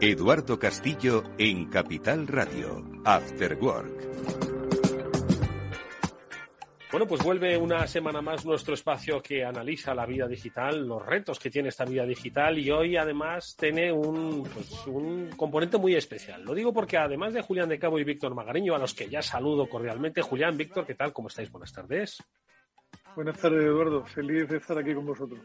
[0.00, 4.08] Eduardo Castillo en Capital Radio, After Work.
[6.92, 11.40] Bueno, pues vuelve una semana más nuestro espacio que analiza la vida digital, los retos
[11.40, 16.44] que tiene esta vida digital y hoy además tiene un, pues, un componente muy especial.
[16.44, 19.20] Lo digo porque además de Julián de Cabo y Víctor Magariño, a los que ya
[19.20, 21.12] saludo cordialmente, Julián, Víctor, ¿qué tal?
[21.12, 21.50] ¿Cómo estáis?
[21.50, 22.22] Buenas tardes.
[23.16, 24.04] Buenas tardes, Eduardo.
[24.04, 25.40] Feliz de estar aquí con vosotros.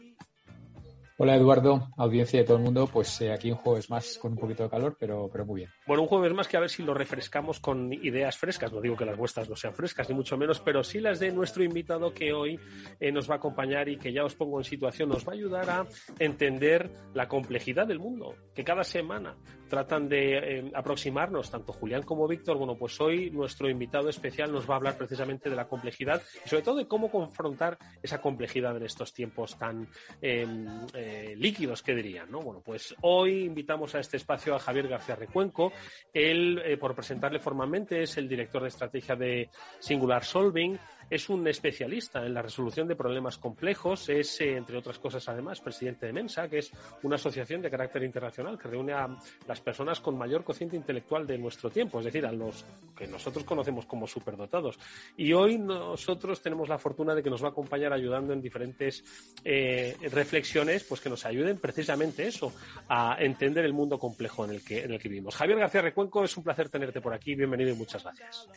[1.16, 4.38] Hola Eduardo, audiencia de todo el mundo, pues eh, aquí un jueves más con un
[4.38, 5.70] poquito de calor, pero, pero muy bien.
[5.86, 8.96] Bueno, un jueves más que a ver si lo refrescamos con ideas frescas, no digo
[8.96, 12.12] que las vuestras no sean frescas, ni mucho menos, pero sí las de nuestro invitado
[12.12, 12.58] que hoy
[12.98, 15.36] eh, nos va a acompañar y que ya os pongo en situación, nos va a
[15.36, 15.86] ayudar a
[16.18, 19.36] entender la complejidad del mundo, que cada semana
[19.74, 22.56] tratan de eh, aproximarnos, tanto Julián como Víctor.
[22.56, 26.48] Bueno, pues hoy nuestro invitado especial nos va a hablar precisamente de la complejidad y
[26.48, 29.88] sobre todo de cómo confrontar esa complejidad en estos tiempos tan
[30.22, 32.40] em, eh, líquidos, que dirían, ¿no?
[32.40, 35.72] Bueno, pues hoy invitamos a este espacio a Javier García Recuenco.
[36.12, 39.50] Él, eh, por presentarle formalmente, es el director de estrategia de
[39.80, 40.78] Singular Solving
[41.10, 46.06] es un especialista en la resolución de problemas complejos, es, entre otras cosas, además, presidente
[46.06, 46.72] de Mensa, que es
[47.02, 49.08] una asociación de carácter internacional que reúne a
[49.46, 52.64] las personas con mayor cociente intelectual de nuestro tiempo, es decir, a los
[52.96, 54.78] que nosotros conocemos como superdotados.
[55.16, 59.02] Y hoy nosotros tenemos la fortuna de que nos va a acompañar ayudando en diferentes
[59.44, 62.52] eh, reflexiones, pues que nos ayuden precisamente eso,
[62.88, 65.34] a entender el mundo complejo en el que, en el que vivimos.
[65.34, 67.34] Javier García Recuenco, es un placer tenerte por aquí.
[67.34, 68.48] Bienvenido y muchas gracias.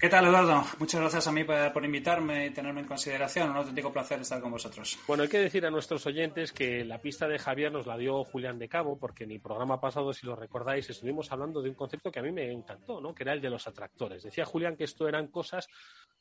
[0.00, 0.64] ¿Qué tal, Eduardo?
[0.78, 3.50] Muchas gracias a mí por, invitarme y tenerme en consideración.
[3.50, 4.98] Un auténtico placer estar con vosotros.
[5.06, 8.24] Bueno, hay que decir a nuestros oyentes que la pista de Javier nos la dio
[8.24, 11.74] Julián de Cabo, porque en el programa pasado, si lo recordáis, estuvimos hablando de un
[11.74, 13.14] concepto que a mí me encantó, ¿no?
[13.14, 14.22] que era el de los atractores.
[14.22, 15.68] Decía Julián que esto eran cosas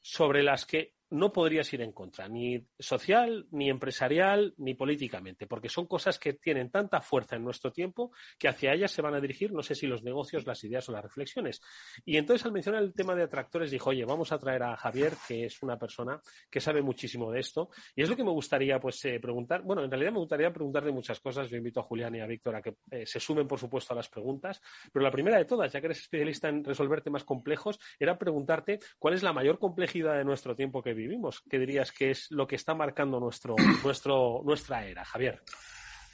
[0.01, 5.69] sobre las que no podrías ir en contra, ni social, ni empresarial, ni políticamente, porque
[5.69, 9.19] son cosas que tienen tanta fuerza en nuestro tiempo que hacia ellas se van a
[9.19, 11.61] dirigir, no sé si los negocios, las ideas o las reflexiones.
[12.05, 15.13] Y entonces al mencionar el tema de atractores dijo, oye, vamos a traer a Javier,
[15.27, 17.69] que es una persona que sabe muchísimo de esto.
[17.95, 19.61] Y es lo que me gustaría pues eh, preguntar.
[19.63, 21.49] Bueno, en realidad me gustaría preguntarle muchas cosas.
[21.49, 23.97] Yo invito a Julián y a Víctor a que eh, se sumen, por supuesto, a
[23.97, 24.61] las preguntas.
[24.91, 28.79] Pero la primera de todas, ya que eres especialista en resolver temas complejos, era preguntarte
[28.97, 31.41] cuál es la mayor complejidad de nuestro tiempo que vivimos.
[31.49, 35.41] ¿Qué dirías que es lo que está marcando nuestro, nuestro, nuestra era, Javier?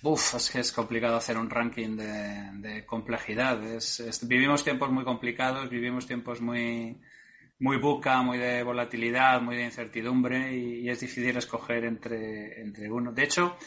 [0.04, 3.60] Uf, es que es complicado hacer un ranking de, complejidad.
[4.24, 7.02] vivimos tiempos muy complicados, vivimos tiempos muy,
[7.60, 13.12] muy buca, muy de volatilidad, muy de incertidumbre y, es difícil escoger entre, entre uno.
[13.14, 13.58] De hecho,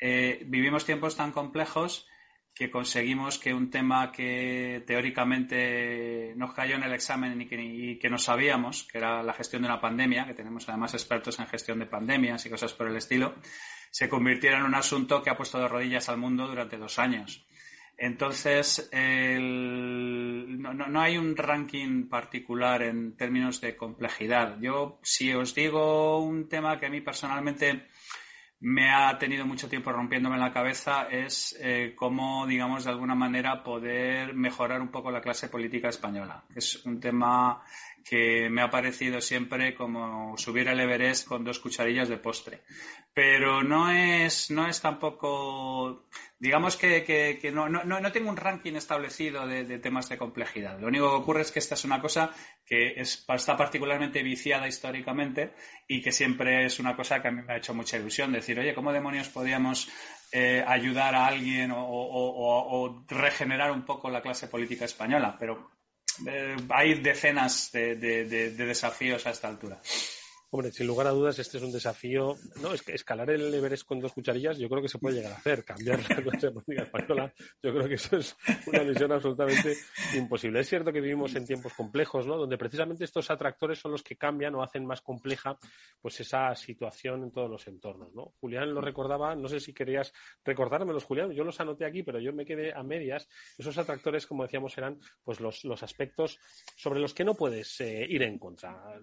[0.00, 2.06] eh, vivimos tiempos tan complejos
[2.54, 8.16] que conseguimos que un tema que teóricamente nos cayó en el examen y que, no
[8.16, 11.86] sabíamos, que era la gestión de una pandemia, que tenemos además expertos en gestión de
[11.86, 13.34] pandemias y cosas por el estilo,
[13.90, 17.44] se convirtiera en un asunto que ha puesto de rodillas al mundo durante dos años.
[17.96, 24.58] Entonces, no, hay un ranking particular en términos de complejidad.
[24.60, 27.86] Yo, si os digo un tema que a mí personalmente
[28.60, 33.62] me ha tenido mucho tiempo rompiéndome la cabeza es eh, cómo, digamos, de alguna manera
[33.62, 36.44] poder mejorar un poco la clase política española.
[36.54, 37.62] Es un tema
[38.04, 42.62] que me ha parecido siempre como subir el Everest con dos cucharillas de postre.
[43.14, 46.06] Pero no es, no es tampoco,
[46.38, 50.78] digamos que, no, no, no, tengo un ranking establecido de, temas de complejidad.
[50.80, 52.32] Lo único que ocurre es que esta es una cosa
[52.66, 55.54] que está particularmente viciada históricamente
[55.86, 58.32] y que siempre es una cosa que a mí me ha hecho mucha ilusión.
[58.32, 59.88] Decir, oye, ¿cómo demonios podíamos
[60.32, 65.36] eh, ayudar a alguien o, o, regenerar un poco la clase política española?
[65.38, 65.70] Pero
[66.26, 69.80] eh, hay decenas de, desafíos a esta altura.
[70.54, 72.36] Hombre, sin lugar a dudas, este es un desafío.
[72.62, 75.32] No, es que escalar el Everest con dos cucharillas, yo creo que se puede llegar
[75.32, 75.64] a hacer.
[75.64, 78.36] Cambiar la clase política española, yo creo que eso es
[78.68, 79.76] una misión absolutamente
[80.14, 80.60] imposible.
[80.60, 82.36] Es cierto que vivimos en tiempos complejos, ¿no?
[82.36, 85.58] Donde precisamente estos atractores son los que cambian o hacen más compleja,
[86.00, 88.34] pues esa situación en todos los entornos, ¿no?
[88.38, 90.12] Julián lo recordaba, no sé si querías
[90.44, 91.32] recordármelos, Julián.
[91.32, 93.28] Yo los anoté aquí, pero yo me quedé a medias.
[93.58, 96.38] Esos atractores, como decíamos, eran pues los, los aspectos
[96.76, 99.00] sobre los que no puedes eh, ir en contra.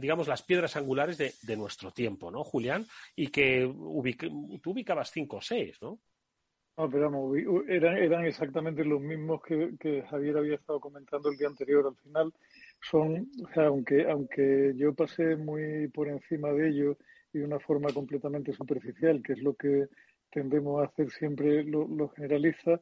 [0.00, 2.86] Digamos las piedras angulares de, nuestro tiempo, ¿no, Julián?
[3.16, 3.72] Y que
[4.62, 5.98] tú ubicabas cinco o seis, ¿no?
[6.76, 7.36] No, pero vamos,
[7.68, 11.84] eran, eran exactamente los mismos que, Javier había estado comentando el día anterior.
[11.86, 12.32] Al final
[12.80, 16.96] son, o sea, aunque, aunque yo pasé muy por encima de ello
[17.32, 19.88] y de una forma completamente superficial, que es lo que
[20.30, 22.80] tendemos a hacer siempre lo generalistas,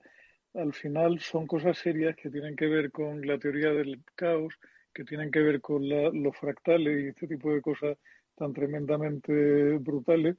[0.57, 4.55] al final son cosas serias que tienen que ver con la teoría del caos,
[4.97, 7.99] que tienen que ver con los fractales y este tipo de cosas
[8.35, 10.37] tan tremendamente brutales,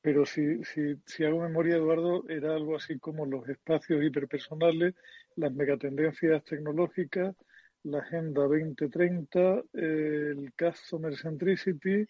[0.00, 4.94] pero si, si, si hago memoria, Eduardo, era algo así como los espacios hiperpersonales,
[5.34, 7.34] las megatendencias tecnológicas,
[7.82, 12.06] la Agenda 2030, el Customer Centricity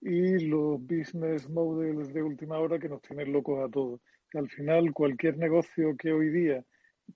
[0.00, 4.00] y los business models de última hora que nos tienen locos a todos.
[4.32, 6.64] Al final, cualquier negocio que hoy día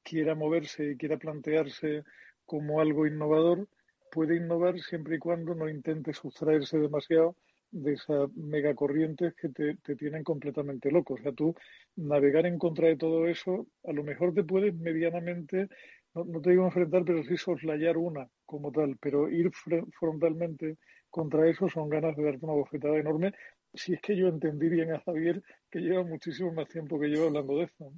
[0.03, 2.05] quiera moverse y quiera plantearse
[2.45, 3.67] como algo innovador,
[4.11, 7.37] puede innovar siempre y cuando no intente sustraerse demasiado
[7.71, 11.15] de esas megacorrientes que te, te, tienen completamente loco.
[11.15, 11.55] O sea, tú
[11.97, 15.69] navegar en contra de todo eso, a lo mejor te puedes medianamente,
[16.15, 19.51] no, te digo enfrentar, pero sí soslayar una como tal, pero ir
[19.99, 20.79] frontalmente
[21.09, 23.33] contra eso son ganas de darte una bofetada enorme.
[23.75, 27.27] Si es que yo entendí bien a Javier, que lleva muchísimo más tiempo que yo
[27.27, 27.93] hablando de esto.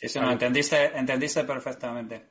[0.00, 2.28] Eso no, entendiste, entendiste perfectamente.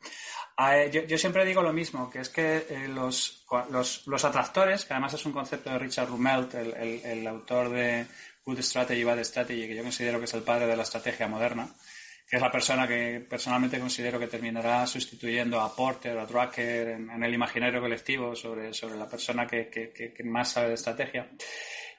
[0.91, 4.93] Yo, yo, siempre digo lo mismo, que es que eh, los, los, los, atractores, que
[4.93, 8.05] además es un concepto de Richard Rumelt, el, el, el, autor de
[8.43, 11.69] Good Strategy, Bad Strategy, que yo considero que es el padre de la estrategia moderna,
[12.29, 17.09] que es la persona que personalmente considero que terminará sustituyendo a Porter a Drucker en,
[17.09, 21.29] en, el imaginario colectivo sobre, sobre la persona que, que, que, más sabe de estrategia.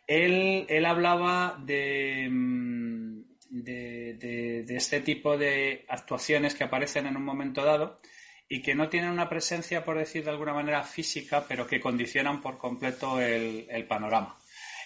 [0.06, 7.64] Él, él hablaba de, mm, de, este tipo de actuaciones que aparecen en un momento
[7.64, 8.00] dado
[8.49, 12.41] y que no tienen una presencia, por decir de alguna manera, física, pero que condicionan
[12.41, 14.38] por completo el, el panorama.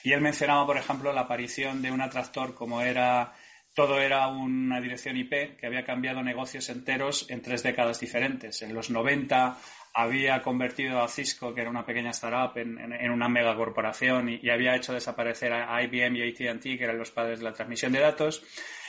[0.03, 3.35] Y él mencionaba, por ejemplo, la aparición de un atractor como era
[3.75, 8.63] todo era una dirección IP que había cambiado negocios enteros en tres décadas diferentes.
[8.63, 9.59] En los 90
[9.94, 14.50] había convertido a Cisco, que era una pequeña startup, en, en, una megacorporación y, y
[14.50, 18.00] había hecho desaparecer a IBM y ATT, que eran los padres de la transmisión de
[18.00, 18.43] datos.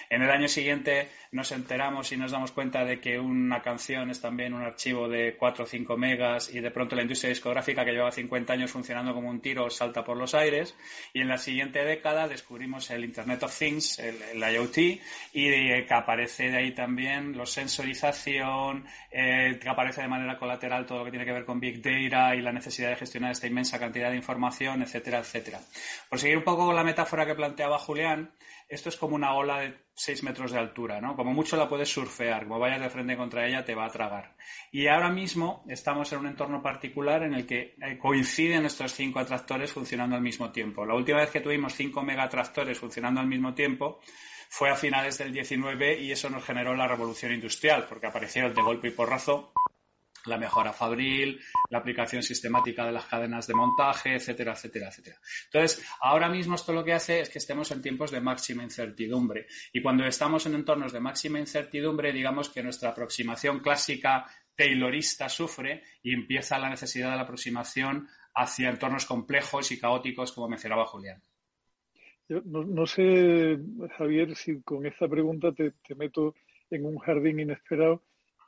[0.10, 4.22] En el año siguiente nos enteramos y nos damos cuenta de que una canción es
[4.22, 7.92] también un archivo de 4 o 5 megas y de pronto la industria discográfica que
[7.92, 10.76] lleva 50 años funcionando como un tiro salta por los aires
[11.14, 14.78] y en la siguiente década descubrimos el Internet of Things, el, IoT
[15.34, 15.50] y
[15.84, 21.06] que aparece de ahí también la sensorización, eh, que aparece de manera colateral todo lo
[21.06, 24.10] que tiene que ver con Big Data y la necesidad de gestionar esta inmensa cantidad
[24.10, 25.60] de información, etcétera, etcétera.
[26.10, 28.32] Por seguir un poco con la metáfora que planteaba Julián,
[28.68, 31.16] esto es como una ola de 6 metros de altura, ¿no?
[31.16, 34.36] Como mucho la puedes surfear, como vayas de frente contra ella te va a tragar.
[34.72, 39.20] Y ahora mismo estamos en un entorno particular en el que eh, coinciden estos cinco
[39.20, 40.86] atractores funcionando al mismo tiempo.
[40.86, 44.00] La última vez que tuvimos cinco megatractores funcionando al mismo tiempo
[44.50, 48.62] fue a finales del 19 y eso nos generó la revolución industrial, porque aparecieron de
[48.62, 49.54] golpe y porrazo
[50.26, 51.40] la mejora fabril,
[51.70, 55.18] la aplicación sistemática de las cadenas de montaje, etcétera, etcétera, etcétera.
[55.46, 59.48] Entonces, ahora mismo esto lo que hace es que estemos en tiempos de máxima incertidumbre.
[59.74, 64.26] Y cuando estamos en entornos de máxima incertidumbre, digamos que nuestra aproximación clásica
[64.56, 70.50] taylorista sufre y empieza la necesidad de la aproximación hacia entornos complejos y caóticos, como
[70.50, 71.22] mencionaba Julián.
[72.28, 73.60] Yo no, no sé,
[73.98, 76.34] Javier, si con esta pregunta te, te meto
[76.72, 78.02] en un jardín inesperado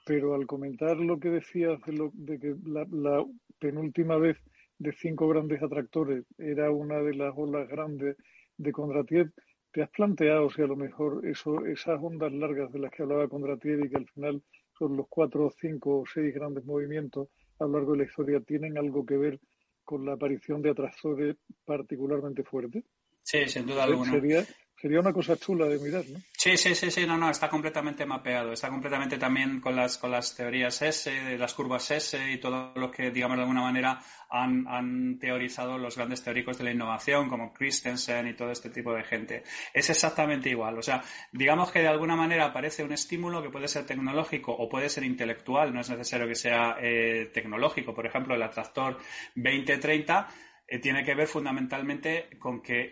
[0.08, 3.26] pero al comentar lo que decías de, lo, de que la, la,
[3.60, 4.38] penúltima vez
[4.80, 8.16] de cinco grandes atractores era una de las olas grandes
[8.58, 9.32] de Kondratiev,
[9.72, 13.28] ¿te has planteado si a lo mejor eso, esas ondas largas de las que hablaba
[13.28, 14.42] Kondratiev y que al final
[14.78, 18.78] son los cuatro, cinco o seis grandes movimientos a lo largo de la historia tienen
[18.78, 19.40] algo que ver
[19.84, 22.84] con la aparición de atractores particularmente fuertes?
[23.24, 24.12] Sí, sin duda alguna.
[24.12, 24.46] Sería,
[24.80, 26.20] sería una cosa chula de mirar, ¿no?
[26.32, 30.12] Sí, sí, sí, sí, no, no, está completamente mapeado, está completamente también con las, con
[30.12, 34.68] las teorías S, las curvas S y todo lo que, digamos, de alguna manera han,
[34.68, 39.04] han teorizado los grandes teóricos de la innovación, como Christensen y todo este tipo de
[39.04, 39.44] gente.
[39.74, 43.68] Es exactamente igual, o sea, digamos que de alguna manera aparece un estímulo que puede
[43.68, 48.36] ser tecnológico o puede ser intelectual, no es necesario que sea eh, tecnológico, por ejemplo,
[48.36, 49.00] el atractor
[49.36, 50.28] 2030
[50.70, 52.92] eh, tiene que ver fundamentalmente con que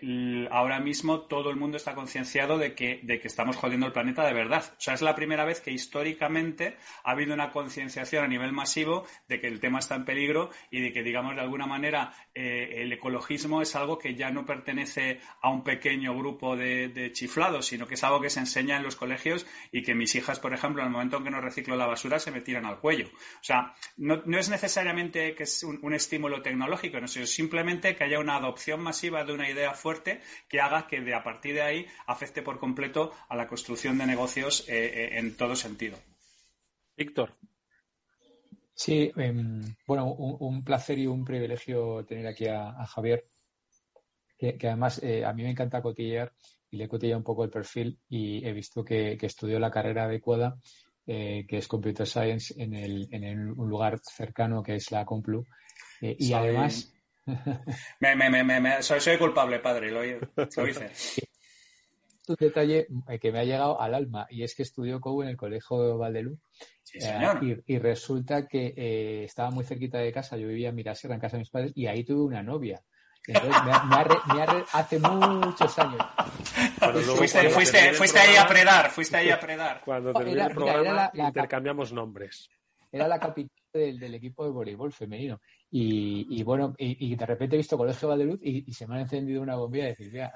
[0.50, 4.26] ahora mismo todo el mundo está concienciado de que, de que estamos jodiendo el planeta
[4.26, 4.64] de verdad.
[4.78, 9.06] O sea, es la primera vez que históricamente ha habido una concienciación a nivel masivo
[9.28, 12.76] de que el tema está en peligro y de que, digamos, de alguna manera eh,
[12.78, 17.88] el ecologismo es algo que ya no pertenece a un pequeño grupo de, chiflados, sino
[17.88, 20.82] que es algo que se enseña en los colegios y que mis hijas, por ejemplo,
[20.82, 23.08] en el momento en que no reciclo la basura, se me tiran al cuello.
[23.08, 27.65] O sea, no, no es necesariamente que es un, un estímulo tecnológico, no, sino simplemente
[27.66, 31.56] que haya una adopción masiva de una idea fuerte que haga que de a partir
[31.56, 35.98] de ahí afecte por completo a la construcción de negocios eh, eh, en todo sentido.
[36.96, 37.36] Víctor.
[38.74, 39.34] Sí, eh,
[39.88, 43.26] bueno, un, un, placer y un privilegio tener aquí a, a Javier,
[44.38, 46.34] que, que además eh, a mí me encanta cotillear
[46.70, 49.72] y le he cotillado un poco el perfil y he visto que, que estudió la
[49.72, 50.60] carrera adecuada,
[51.08, 55.06] eh, que es Computer Science, en, el, en el, un lugar cercano que es la
[55.06, 55.46] Complu.
[56.02, 56.95] Eh, y además
[58.00, 60.92] me, me, me, me, soy, soy culpable, padre, lo, lo hice.
[62.28, 65.30] un detalle eh, que me ha llegado al alma y es que estudió Cobo en
[65.30, 66.40] el colegio Valdelú.
[66.94, 71.36] Eh, y, resulta que estaba muy cerquita de casa, yo vivía en Mirasierra, en casa
[71.36, 72.82] de mis padres, y ahí tuve una novia.
[73.28, 76.02] Entonces, me, hace muchos años.
[77.18, 79.82] fuiste, ahí a predar, fuiste ahí a predar.
[79.84, 82.50] Cuando terminé el programa, intercambiamos nombres.
[82.92, 85.40] Era la capital del, equipo de voleibol femenino.
[85.70, 89.42] Y, bueno, y, de repente he visto Colegio Valdeluz y, y se me ha encendido
[89.42, 90.34] una bombilla y decir, mira,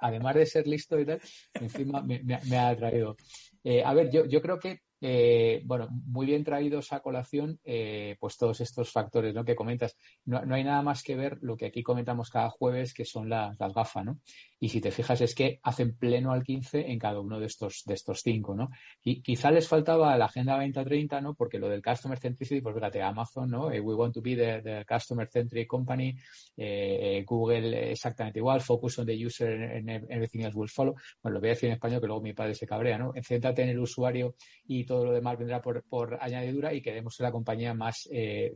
[0.00, 1.20] además de ser listo y tal,
[1.54, 3.16] encima me, ha atraído.
[3.64, 8.16] Eh, a ver, yo, yo creo que eh, bueno, muy bien traídos a colación, eh,
[8.18, 9.44] pues todos estos factores ¿no?
[9.44, 9.96] que comentas.
[10.24, 13.56] No, hay nada más que ver lo que aquí comentamos cada jueves, que son las,
[13.58, 14.20] gafas, ¿no?
[14.58, 17.82] Y si te fijas, es que hacen pleno al 15 en cada uno de estos,
[17.84, 18.70] de estos cinco, ¿no?
[19.04, 21.34] Y quizá les faltaba la Agenda 2030, ¿no?
[21.34, 23.70] Porque lo del Customer Centricity, pues fíjate, Amazon, ¿no?
[23.70, 26.16] Eh, we want to be the, Customer Centric Company,
[27.26, 30.94] Google exactamente igual, focus on the user and everything else will follow.
[31.22, 33.12] Bueno, lo voy a decir en español, que luego mi padre se cabrea, ¿no?
[33.22, 34.34] Céntrate en el usuario
[34.66, 38.54] y todo lo demás vendrá por, por añadidura y queremos la compañía más eh,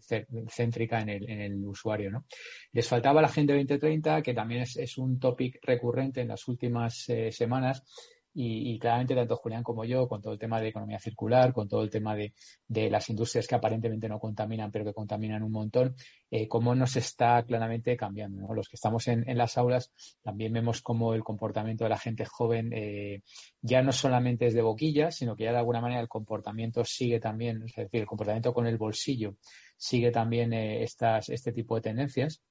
[0.49, 2.11] céntrica en el, en el, usuario.
[2.11, 2.25] ¿no?
[2.73, 7.09] Les faltaba la Agenda 2030, que también es, es un topic recurrente en las últimas
[7.09, 7.85] eh, semanas
[8.33, 11.83] y, claramente tanto Julián como yo, con todo el tema de economía circular, con todo
[11.83, 12.33] el tema de,
[12.69, 15.97] las industrias que aparentemente no contaminan, pero que contaminan un montón,
[16.31, 18.55] eh, cómo nos está claramente cambiando.
[18.55, 19.93] Los que estamos en, las aulas
[20.23, 23.23] también vemos cómo el comportamiento de la gente joven eh,
[23.61, 27.19] ya no solamente es de boquilla, sino que ya de alguna manera el comportamiento sigue
[27.19, 29.35] también, es decir, el comportamiento con el bolsillo
[29.77, 32.43] sigue también eh, estas, este tipo de tendencias.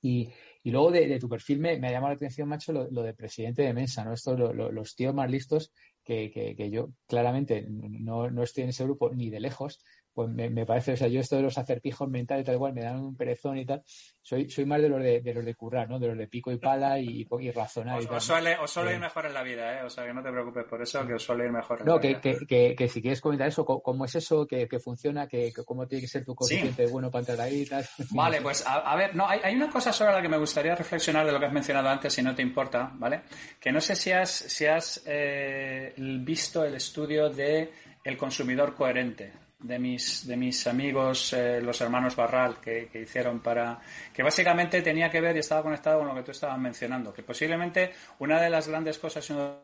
[0.00, 0.30] Y,
[0.64, 3.60] y luego de, tu perfil me, me, ha llamado la atención, macho, lo, de presidente
[3.60, 4.14] de Mensa, ¿no?
[4.14, 9.12] Estos, los tíos más listos que, que, yo claramente no, no, estoy en ese grupo
[9.12, 9.78] ni de lejos,
[10.14, 13.00] pues me, parece, o sea, yo esto de los acertijos mentales tal cual me dan
[13.00, 13.82] un perezón y tal,
[14.22, 15.98] soy, soy más de los de, de los de currar, ¿no?
[15.98, 17.98] De los de pico y pala y, y razonar.
[17.98, 19.82] Os, y tal, suele, os suele ir mejor en la vida, ¿eh?
[19.82, 21.96] O sea, que no te preocupes por eso, que os suele ir mejor en no,
[21.96, 22.18] la que, vida.
[22.40, 26.02] No, que, que, si quieres comentar eso, cómo es eso, que, funciona, que, cómo tiene
[26.02, 27.84] que ser tu coeficiente bueno para entrar ahí y tal.
[28.10, 31.26] Vale, pues a, ver, no, hay, hay, una cosa sobre la que me gustaría reflexionar
[31.26, 33.22] de lo que has mencionado antes, si no te importa, ¿vale?
[33.60, 37.72] Que no sé si has, si has eh, visto el estudio de
[38.04, 43.80] el consumidor coherente de mis, de mis amigos, eh, los hermanos Barral, que, hicieron para.
[44.12, 47.22] que básicamente tenía que ver y estaba conectado con lo que tú estabas mencionando, que
[47.22, 49.62] posiblemente una de las grandes cosas, uno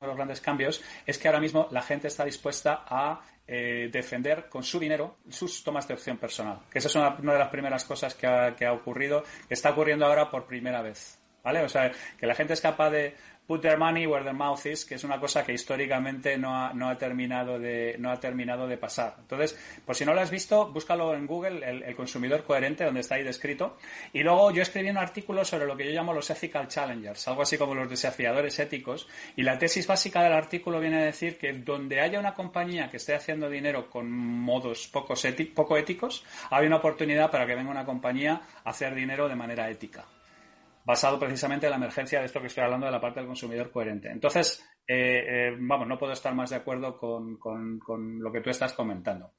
[0.00, 4.50] de los grandes cambios, es que ahora mismo la gente está dispuesta a eh, defender
[4.50, 6.60] con su dinero sus tomas de opción personal.
[6.70, 9.70] Que esa es una, de las primeras cosas que ha, que ha ocurrido, que está
[9.70, 11.18] ocurriendo ahora por primera vez.
[11.42, 11.62] ¿Vale?
[11.62, 13.14] O sea, que la gente es capaz de
[13.46, 16.72] put their money where their mouth is, que es una cosa que históricamente no ha,
[16.72, 19.16] no ha, terminado, de, no ha terminado de pasar.
[19.20, 23.16] Entonces, por si no lo has visto, búscalo en Google, el, consumidor coherente, donde está
[23.16, 23.76] ahí descrito.
[24.12, 27.42] Y luego yo escribí un artículo sobre lo que yo llamo los ethical challengers, algo
[27.42, 29.06] así como los desafiadores éticos.
[29.36, 32.96] Y la tesis básica del artículo viene a decir que donde haya una compañía que
[32.96, 35.14] esté haciendo dinero con modos poco
[35.76, 40.04] éticos, hay una oportunidad para que venga una compañía a hacer dinero de manera ética
[40.84, 43.70] basado precisamente en la emergencia de esto que estoy hablando de la parte del consumidor
[43.70, 44.10] coherente.
[44.10, 48.74] Entonces, eh, eh, vamos, no puedo estar más de acuerdo con, lo que tú estás
[48.74, 49.32] comentando.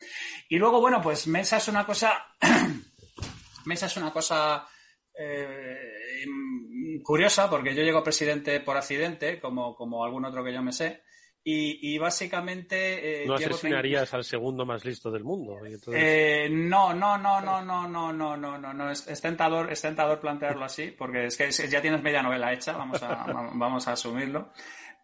[0.50, 2.26] Y luego, bueno, pues Mesa es una cosa,
[3.66, 4.68] Mesa es una cosa
[5.18, 6.26] eh,
[7.04, 11.04] curiosa porque yo llego presidente por accidente, como, como algún otro que yo me sé.
[11.48, 13.24] Y, básicamente...
[13.28, 15.60] no asesinarías al segundo más listo del mundo.
[16.50, 18.90] no, no, no, no, no, no, no, no, no, no.
[18.90, 23.04] Es, tentador, es tentador plantearlo así, porque es que ya tienes media novela hecha, vamos
[23.04, 24.54] a, vamos a asumirlo.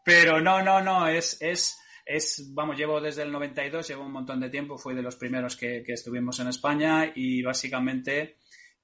[0.04, 4.40] Pero no, no, no, es, es, es, vamos, llevo desde el 92, llevo un montón
[4.40, 8.38] de tiempo, fui de los primeros que, estuvimos en España y básicamente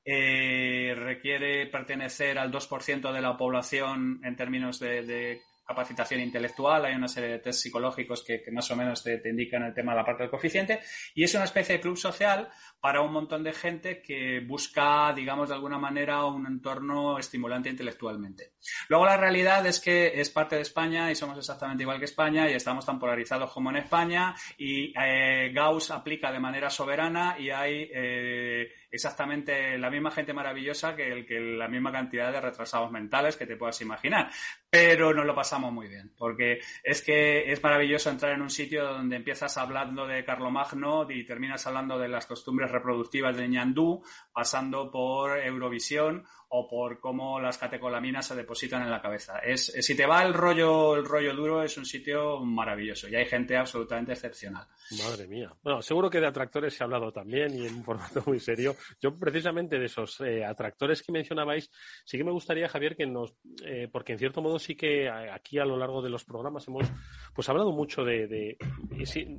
[0.05, 7.29] requiere pertenecer al 2% de la población en términos de capacitación intelectual, hay una serie
[7.31, 10.29] de test psicológicos que, más o menos te, indican el tema de la parte del
[10.29, 10.79] coeficiente,
[11.13, 12.47] y es una especie de club social
[12.79, 18.53] para un montón de gente que busca, digamos, de alguna manera un entorno estimulante intelectualmente.
[18.89, 22.49] Luego la realidad es que es parte de España y somos exactamente igual que España
[22.49, 27.49] y estamos tan polarizados como en España y eh, Gauss aplica de manera soberana y
[27.49, 32.91] hay eh, exactamente la misma gente maravillosa que, el, que la misma cantidad de retrasados
[32.91, 34.29] mentales que te puedas imaginar.
[34.69, 38.85] Pero nos lo pasamos muy bien, porque es que es maravilloso entrar en un sitio
[38.85, 44.91] donde empiezas hablando de Carlomagno y terminas hablando de las costumbres reproductivas de Ñandú, pasando
[44.91, 49.39] por Eurovisión o por cómo las catecolaminas se depositan en la cabeza.
[49.39, 53.25] Es, si te va el rollo, el rollo duro, es un sitio maravilloso y hay
[53.25, 54.65] gente absolutamente excepcional.
[55.03, 55.53] Madre mía.
[55.61, 58.75] Bueno, seguro que de atractores se ha hablado también y en un formato muy serio.
[59.01, 61.69] Yo precisamente de esos eh, atractores que mencionabais,
[62.05, 63.35] sí que me gustaría, Javier, que nos,
[63.65, 66.87] eh, porque en cierto modo sí que aquí a lo largo de los programas hemos
[67.33, 68.57] pues hablado mucho de,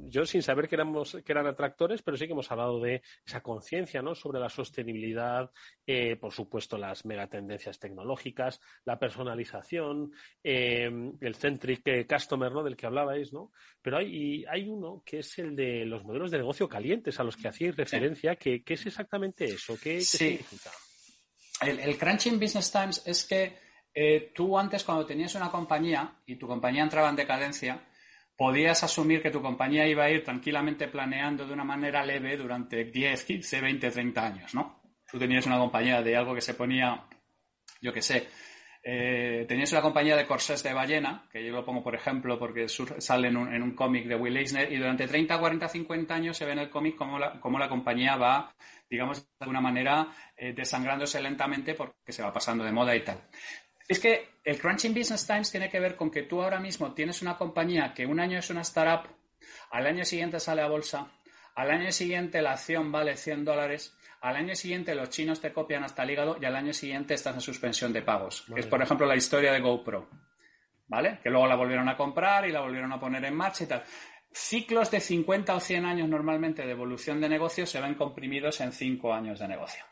[0.08, 3.42] yo sin saber que éramos que eran atractores, pero sí que hemos hablado de esa
[3.42, 4.14] conciencia, ¿no?
[4.14, 5.50] Sobre la sostenibilidad,
[5.86, 10.12] eh, por supuesto las megatendencias tecnológicas, la personalización,
[10.42, 12.62] el centric customer, ¿no?
[12.62, 13.52] Del que hablabais, ¿no?
[13.82, 17.36] Pero hay, hay uno que es el de los modelos de negocio calientes a los
[17.36, 18.36] que hacíais referencia.
[18.36, 19.78] ¿Qué, es exactamente eso?
[19.82, 20.70] ¿Qué, significa?
[21.60, 23.56] El, Crunching Business Times es que
[23.92, 27.82] eh, tú antes cuando tenías una compañía y tu compañía entraba en decadencia,
[28.36, 32.84] podías asumir que tu compañía iba a ir tranquilamente planeando de una manera leve durante
[32.84, 34.80] 10, 15, 20, 30 años, ¿no?
[35.10, 37.04] Tú tenías una compañía de algo que se ponía,
[37.80, 38.28] yo qué sé,
[38.82, 42.68] eh, tenías una compañía de corsés de ballena, que yo lo pongo por ejemplo porque
[42.68, 46.52] sale en un, cómic de Will Eisner, y durante 30, 40, 50 años se ve
[46.52, 48.54] en el cómic cómo la, la compañía va,
[48.88, 53.20] digamos, de alguna manera eh, desangrándose lentamente porque se va pasando de moda y tal.
[53.88, 57.22] Es que el Crunching Business Times tiene que ver con que tú ahora mismo tienes
[57.22, 59.08] una compañía que un año es una startup,
[59.70, 61.10] al año siguiente sale a bolsa,
[61.54, 65.84] al año siguiente la acción vale 100 dólares al año siguiente los chinos te copian
[65.84, 68.44] hasta el hígado y al año siguiente estás en suspensión de pagos.
[68.56, 70.08] es, por ejemplo, la historia de GoPro.
[70.86, 71.20] ¿Vale?
[71.22, 73.84] Que luego la volvieron a comprar y la volvieron a poner en marcha y tal.
[74.32, 78.72] Ciclos de 50 o 100 años normalmente de evolución de negocio se ven comprimidos en
[78.72, 79.84] 5 años de negocio.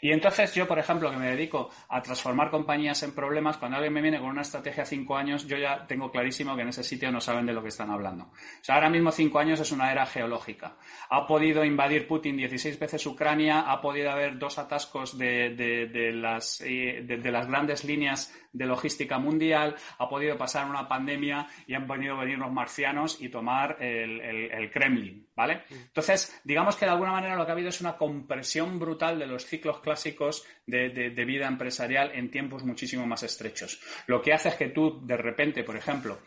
[0.00, 3.92] Y entonces yo, por ejemplo, que me dedico a transformar compañías en problemas, cuando alguien
[3.92, 7.10] me viene con una estrategia cinco años, yo ya tengo clarísimo que en ese sitio
[7.10, 8.24] no saben de lo que están hablando.
[8.24, 10.76] O sea, ahora mismo cinco años es una era geológica.
[11.10, 16.60] Ha podido invadir Putin 16 veces Ucrania, ha podido haber dos atascos de, de, las,
[16.60, 21.86] eh, de las grandes líneas de logística mundial, ha podido pasar una pandemia y han
[21.86, 25.62] venido a venir los marcianos y tomar el, Kremlin, ¿vale?
[25.68, 25.74] Mm.
[25.74, 29.26] Entonces, digamos que de alguna manera lo que ha habido es una compresión brutal de
[29.26, 33.80] los ciclos clásicos de, de vida empresarial en tiempos muchísimo más estrechos.
[34.06, 36.18] Lo que hace es que tú, de repente, por ejemplo,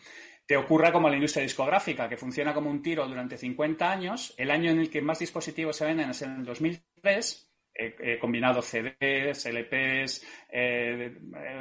[0.45, 4.33] te ocurra como la industria discográfica, que funciona como un tiro durante 50 años.
[4.37, 8.61] El año en el que más dispositivos se venden es en el 2003 he, combinado
[8.61, 11.17] CDs, LPs, eh,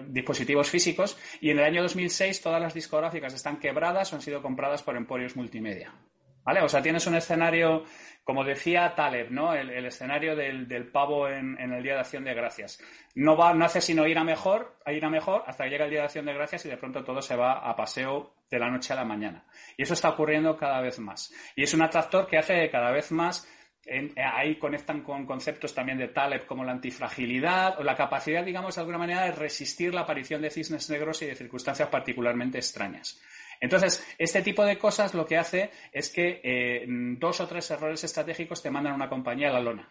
[0.09, 4.43] dispositivos físicos, y en el año 2006 todas las discográficas están quebradas o han sido
[4.43, 5.95] compradas por emporios multimedia.
[6.43, 6.63] ¿Vale?
[6.63, 7.85] O sea, tienes un escenario,
[8.25, 9.55] como decía Taleb, ¿no?
[9.55, 12.83] El, escenario del, pavo en, el Día de Acción de Gracias.
[13.15, 15.85] No, va, no hace sino ir a mejor, a ir a mejor, hasta que llega
[15.85, 18.59] el Día de Acción de Gracias y de pronto todo se va a paseo de
[18.59, 19.45] la noche a la mañana.
[19.77, 21.33] Y eso está ocurriendo cada vez más.
[21.55, 23.47] Y es un atractor que hace cada vez más
[24.17, 28.81] ahí conectan con conceptos también de Taleb como la antifragilidad o la capacidad, digamos, de
[28.81, 33.21] alguna manera de resistir la aparición de cisnes negros y de circunstancias particularmente extrañas.
[33.61, 38.03] Entonces, este tipo de cosas lo que hace es que eh, dos o tres errores
[38.05, 39.89] estratégicos te mandan una compañía a la lona.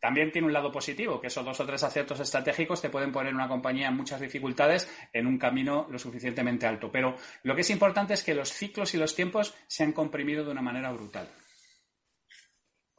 [0.00, 3.32] También tiene un lado positivo, que esos dos o tres aciertos estratégicos te pueden poner
[3.32, 6.90] una compañía en muchas dificultades en un camino lo suficientemente alto.
[6.90, 7.14] Pero
[7.44, 10.50] lo que es importante es que los ciclos y los tiempos se han comprimido de
[10.50, 11.28] una manera brutal.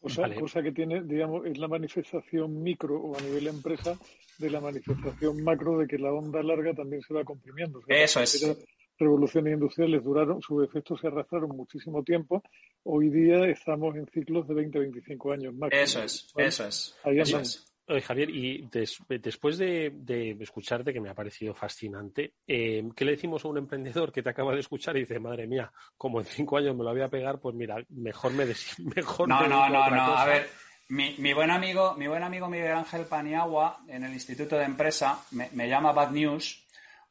[0.03, 3.97] Cosa, que tiene, digamos, es la manifestación micro o a nivel empresa
[4.37, 7.79] de la manifestación macro de que la onda larga también se va comprimiendo.
[7.87, 8.57] Eso es.
[8.99, 12.43] Revoluciones industriales duraron, sus efectos se arrastraron muchísimo tiempo.
[12.83, 15.81] Hoy día estamos en ciclos de 20 25 años máximo.
[15.81, 16.95] Eso es, eso es.
[17.03, 17.72] Ahí eso es.
[18.01, 19.93] Javier, y después de,
[20.39, 24.29] escucharte, que me ha parecido fascinante, eh, ¿qué le decimos a un emprendedor que te
[24.29, 27.09] acaba de escuchar y dice, madre mía, como en cinco años me lo voy a
[27.09, 30.17] pegar, pues mira, mejor me des mejor No, no, no, no.
[30.17, 30.49] A ver,
[30.89, 35.67] mi, buen amigo, mi buen amigo Miguel Ángel Paniagua, en el Instituto de Empresa, me,
[35.67, 36.59] llama Bad News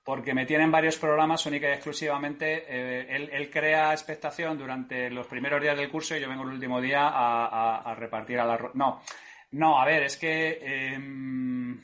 [0.05, 2.65] porque me tiene en varios programas única y exclusivamente.
[2.69, 6.81] Eh, él, crea expectación durante los primeros días del curso y yo vengo el último
[6.81, 8.71] día a, a repartir a la...
[8.75, 9.01] No,
[9.53, 11.83] no, a ver, es que em,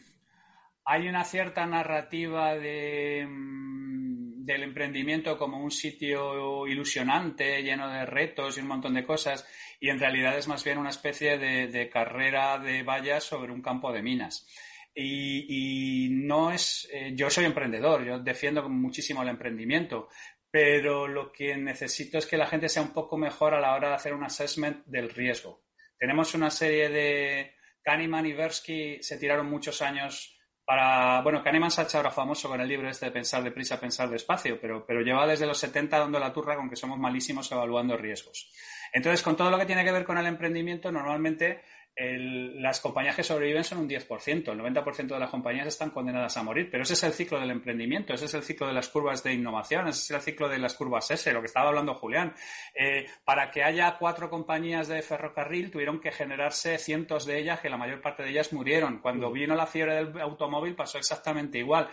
[0.85, 8.62] hay una cierta narrativa em, del emprendimiento como un sitio ilusionante, lleno de retos y
[8.62, 9.46] un montón de cosas,
[9.78, 13.92] y en realidad es más bien una especie de, carrera de vallas sobre un campo
[13.92, 14.46] de minas.
[14.94, 16.88] Y, no es.
[16.92, 20.09] Eh, yo soy emprendedor, yo defiendo muchísimo el emprendimiento,
[20.50, 23.90] pero lo que necesito es que la gente sea un poco mejor a la hora
[23.90, 25.62] de hacer un assessment del riesgo.
[25.98, 27.57] Tenemos una serie de,
[27.88, 31.22] Kahneman y Versky se tiraron muchos años para.
[31.22, 34.11] Bueno, Kahneman se ha hecho ahora famoso con el libro este de Pensar deprisa, pensar
[34.11, 37.96] despacio, pero, pero lleva desde los 70 dando la turra con que somos malísimos evaluando
[37.96, 38.53] riesgos.
[38.92, 41.62] Entonces, con todo lo que tiene que ver con el emprendimiento, normalmente
[42.00, 46.44] las compañías que sobreviven son un 10%, el 90% de las compañías están condenadas a
[46.44, 49.24] morir, pero ese es el ciclo del emprendimiento, ese es el ciclo de las curvas
[49.24, 52.34] de innovación, ese es el ciclo de las curvas S, lo que estaba hablando Julián.
[52.72, 57.68] Eh, para que haya cuatro compañías de ferrocarril tuvieron que generarse cientos de ellas, que
[57.68, 58.98] la mayor parte de ellas murieron.
[58.98, 61.88] Cuando vino la fiebre del automóvil pasó exactamente igual.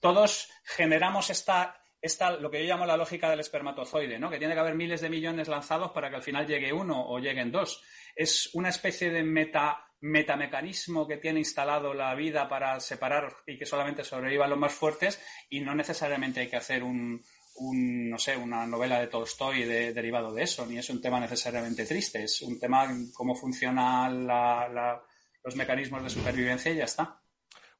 [0.00, 4.30] Todos generamos esta esta, lo que yo llamo la lógica del espermatozoide, ¿no?
[4.30, 7.18] que tiene que haber miles de millones lanzados para que al final llegue uno o
[7.18, 7.82] lleguen dos.
[8.14, 13.66] Es una especie de meta, metamecanismo que tiene instalado la vida para separar y que
[13.66, 17.22] solamente sobrevivan los más fuertes y no necesariamente hay que hacer un,
[17.60, 22.24] no sé, una novela de Tolstoy derivado de eso, ni es un tema necesariamente triste,
[22.24, 27.20] es un tema cómo funcionan los mecanismos de supervivencia y ya está.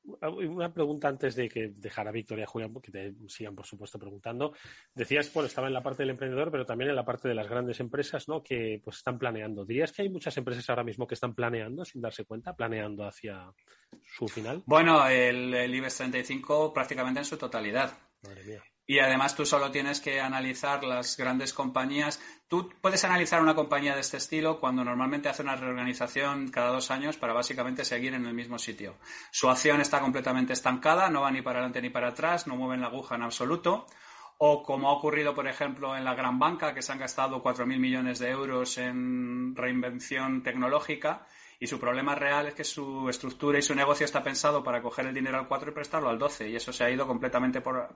[0.06, 4.52] Una pregunta antes de que dejara Victoria Julián, que te sigan, por supuesto, preguntando.
[4.94, 7.48] Decías, bueno, estaba en la parte del emprendedor, pero también en la parte de las
[7.48, 8.42] grandes empresas, ¿no?
[8.42, 9.64] Que pues están planeando.
[9.64, 13.52] ¿Dirías que hay muchas empresas ahora mismo que están planeando sin darse cuenta, planeando hacia
[14.04, 14.62] su final?
[14.66, 17.92] Bueno, el, el IBEX 35 prácticamente en su totalidad.
[18.22, 18.62] Madre mía.
[18.88, 22.20] Y además tú solo tienes que analizar las grandes compañías.
[22.46, 26.92] Tú puedes analizar una compañía de este estilo cuando normalmente hace una reorganización cada dos
[26.92, 28.94] años para básicamente seguir en el mismo sitio.
[29.32, 32.80] Su acción está completamente estancada, no va ni para adelante ni para atrás, no mueven
[32.80, 33.86] la aguja en absoluto.
[34.38, 37.78] O como ha ocurrido, por ejemplo, en la gran banca, que se han gastado 4.000
[37.78, 41.26] millones de euros en reinvención tecnológica
[41.58, 45.06] y su problema real es que su estructura y su negocio está pensado para coger
[45.06, 47.88] el dinero al 4 y prestarlo al 12 y eso se ha ido completamente por,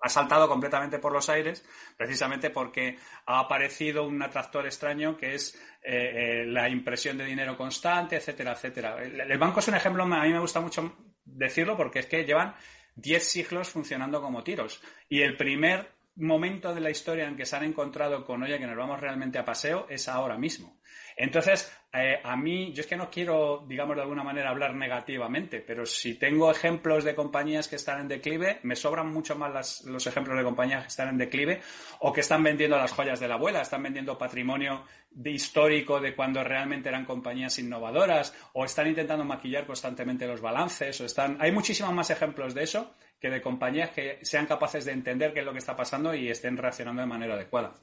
[0.00, 1.64] ha saltado completamente por los aires,
[1.96, 7.56] precisamente porque ha aparecido un atractor extraño que es eh, eh, la impresión de dinero
[7.56, 9.02] constante, etcétera, etcétera.
[9.02, 12.54] El, banco es un ejemplo, a mí me gusta mucho decirlo porque es que llevan
[12.94, 14.82] 10 siglos funcionando como tiros.
[15.08, 18.66] Y el primer momento de la historia en que se han encontrado con, oye, que
[18.66, 20.78] nos vamos realmente a paseo, es ahora mismo.
[21.16, 25.60] Entonces, eh, a mí, yo es que no quiero, digamos, de alguna manera hablar negativamente,
[25.60, 30.06] pero si tengo ejemplos de compañías que están en declive, me sobran mucho más los
[30.06, 31.60] ejemplos de compañías que están en declive
[32.00, 34.84] o que están vendiendo las joyas de la abuela, están vendiendo patrimonio
[35.24, 41.04] histórico de cuando realmente eran compañías innovadoras o están intentando maquillar constantemente los balances o
[41.04, 41.36] están...
[41.40, 45.40] Hay muchísimos más ejemplos de eso que de compañías que sean capaces de entender qué
[45.40, 47.74] es lo que está pasando y estén reaccionando de manera adecuada.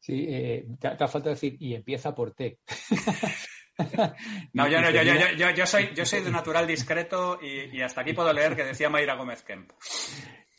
[0.00, 2.58] Sí, eh, te, ha falta decir, y empieza por T.
[4.54, 8.14] no, yo, no yo, yo, yo, soy, yo soy de natural discreto y, hasta aquí
[8.14, 9.70] puedo leer que decía Mayra Gómez Kemp.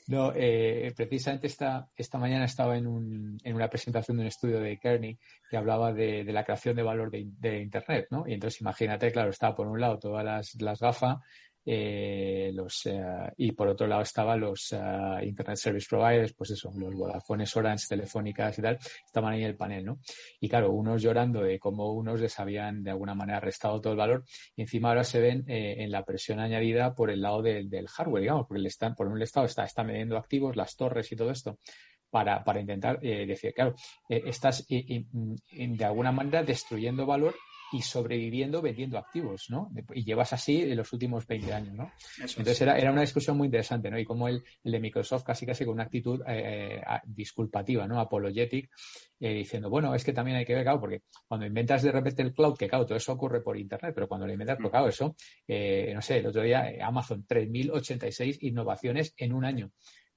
[0.08, 4.60] No, eh, precisamente esta, esta mañana estaba en, un, en, una presentación de un estudio
[4.60, 5.17] de Kearney
[5.50, 8.28] que hablaba de, la creación de valor de, de, Internet, ¿no?
[8.28, 11.17] Y entonces imagínate, claro, estaba por un lado todas las, las gafas
[11.63, 13.04] eh, los, eh,
[13.38, 14.80] y por otro lado estaban los eh,
[15.24, 19.56] Internet Service Providers, pues eso, los Vodafone, Orange, Telefónicas y tal, estaban ahí en el
[19.56, 20.00] panel, ¿no?
[20.39, 24.00] Y claro, unos llorando de cómo unos les habían de alguna manera restado todo el
[24.00, 24.24] valor
[24.56, 28.47] y encima ahora se ven en la presión añadida por el lado del, hardware, digamos,
[28.47, 31.60] porque le están, por un lado está, está midiendo activos, las torres y todo esto.
[32.10, 33.74] Para, para intentar decir, claro,
[34.10, 37.34] estás de alguna manera destruyendo valor
[37.71, 39.71] y sobreviviendo vendiendo activos, ¿no?
[39.93, 41.91] Y llevas así en los últimos 20 años, ¿no?
[42.19, 43.97] Entonces era, era, una discusión muy interesante, ¿no?
[43.97, 47.99] Y como el, el de Microsoft casi casi con una actitud eh, eh disculpativa, ¿no?
[47.99, 48.69] Apologetic,
[49.19, 52.21] eh, diciendo, bueno, es que también hay que ver, claro, porque cuando inventas de repente
[52.23, 54.88] el cloud, que claro, todo eso ocurre por Internet, pero cuando lo inventas, pues, claro,
[54.88, 55.15] eso,
[55.47, 59.71] eh, no sé, el otro día Amazon, 3.086 innovaciones en un año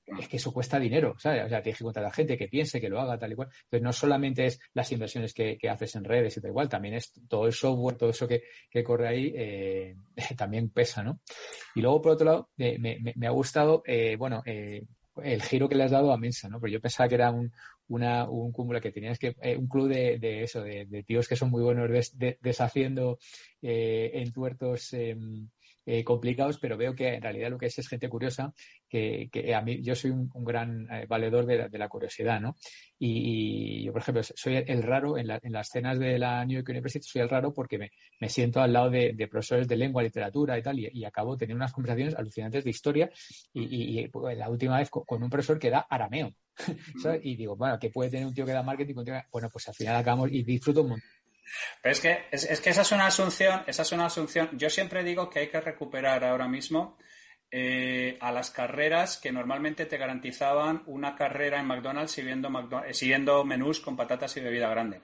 [0.07, 1.45] es que eso cuesta dinero, ¿sabes?
[1.45, 3.35] O sea, tienes que contar a la gente que piense, que lo haga, tal y
[3.35, 3.49] cual.
[3.65, 7.13] Entonces, no solamente es las inversiones que, haces en redes y tal igual, también es
[7.29, 8.43] todo el software, todo eso que,
[8.85, 9.97] corre ahí, eh,
[10.37, 11.21] también pesa, ¿no?
[11.75, 15.85] Y luego, por otro lado, eh, me, ha gustado, eh, bueno, el giro que le
[15.85, 16.61] has dado a Mensa, ¿no?
[16.61, 17.53] Porque yo pensaba que era un,
[17.89, 21.51] una, un cúmulo que tenías que, un club de, de eso, de, tíos que son
[21.51, 21.89] muy buenos
[22.41, 23.19] deshaciendo
[23.63, 25.49] entuertos em,
[25.87, 28.53] eh, complicados, pero veo que en realidad lo que es es gente curiosa,
[28.89, 32.57] que, a mí yo soy un, gran eh, valedor de la, curiosidad, ¿no?
[32.99, 37.07] Y, yo, por ejemplo, soy el, raro en, las cenas de la New York University,
[37.07, 40.79] soy el raro porque me, siento al lado de, profesores de lengua, literatura y tal,
[40.79, 43.11] y, acabo teniendo unas conversaciones alucinantes de historia
[43.53, 46.33] y, pues, la última vez con, un profesor que da arameo.
[47.23, 48.95] Y digo, bueno, ¿qué puede tener un tío que da marketing?
[49.31, 51.09] Bueno, pues al final acabamos y disfruto un montón
[51.83, 54.51] pero es que, es, que esa es una asunción, esa es una asunción.
[54.53, 56.99] Yo siempre digo que hay que recuperar ahora mismo
[57.51, 62.49] eh, a las carreras que normalmente te garantizaban una carrera en McDonald's siguiendo,
[62.87, 65.03] eh, siguiendo menús con patatas y bebida grande.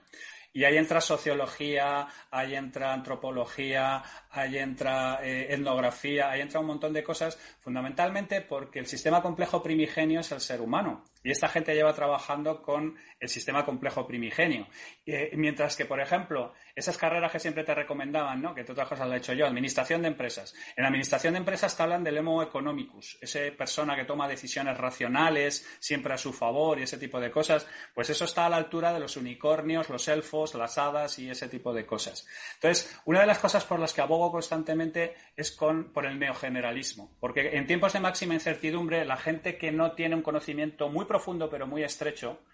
[0.53, 6.92] Y ahí entra sociología, ahí entra antropología, ahí entra eh, etnografía, ahí entra un montón
[6.92, 11.05] de cosas, fundamentalmente porque el sistema complejo primigenio es el ser humano.
[11.22, 14.66] Y esta gente lleva trabajando con el sistema complejo primigenio.
[15.04, 18.54] Eh, mientras que, por ejemplo, esas carreras que siempre te recomendaban, ¿no?
[18.54, 20.54] que tú otras cosas lo he hecho yo, administración de empresas.
[20.76, 25.66] En administración de empresas te hablan del emo economicus, esa persona que toma decisiones racionales,
[25.78, 27.66] siempre a su favor y ese tipo de cosas.
[27.94, 31.48] Pues eso está a la altura de los unicornios, los elfos, las hadas y ese
[31.48, 32.26] tipo de cosas.
[32.54, 37.16] Entonces, una de las cosas por las que abogo constantemente es con, por el neogeneralismo.
[37.20, 41.51] Porque en tiempos de máxima incertidumbre, la gente que no tiene un conocimiento muy profundo
[41.51, 42.44] pero muy estrecho,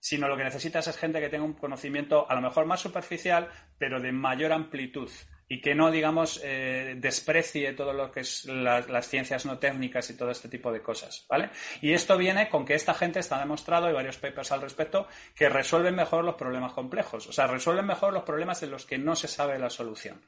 [0.00, 3.48] sino lo que necesitas es gente que tenga un conocimiento a lo mejor más superficial,
[3.78, 5.08] pero de mayor amplitud
[5.52, 10.16] y que no, digamos, eh, desprecie todo lo que es las ciencias no técnicas y
[10.16, 11.50] todo este tipo de cosas, ¿vale?
[11.80, 15.48] Y esto viene con que esta gente está demostrado, hay varios papers al respecto, que
[15.48, 19.16] resuelven mejor los problemas complejos, o sea, resuelven mejor los problemas de los que no
[19.16, 20.24] se sabe la solución.